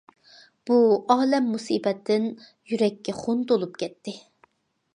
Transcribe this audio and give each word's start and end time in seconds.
بۇ 0.69 0.77
ئالەم- 1.15 1.51
مۇسىبەتتىن 1.57 2.27
يۈرەككە 2.73 3.15
خۇن 3.21 3.47
تولۇپ 3.53 3.77
كەتتى. 3.85 4.15